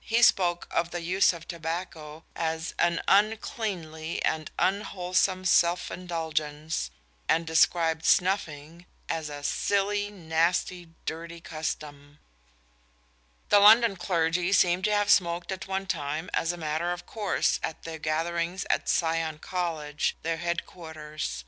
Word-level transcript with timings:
He 0.00 0.20
spoke 0.24 0.66
of 0.72 0.90
the 0.90 1.00
use 1.00 1.32
of 1.32 1.46
tobacco 1.46 2.24
as 2.34 2.74
"an 2.76 3.00
uncleanly 3.06 4.20
and 4.24 4.50
unwholesome 4.58 5.44
self 5.44 5.92
indulgence," 5.92 6.90
and 7.28 7.46
described 7.46 8.04
snuffing 8.04 8.86
as 9.08 9.28
"a 9.28 9.44
silly, 9.44 10.10
nasty, 10.10 10.88
dirty 11.06 11.40
custom." 11.40 12.18
The 13.50 13.60
London 13.60 13.94
clergy 13.94 14.50
seem 14.52 14.82
to 14.82 14.92
have 14.92 15.08
smoked 15.08 15.52
at 15.52 15.68
one 15.68 15.86
time 15.86 16.30
as 16.34 16.50
a 16.50 16.56
matter 16.56 16.90
of 16.90 17.06
course 17.06 17.60
at 17.62 17.84
their 17.84 18.00
gatherings 18.00 18.66
at 18.68 18.88
Sion 18.88 19.38
College, 19.38 20.16
their 20.24 20.38
headquarters. 20.38 21.44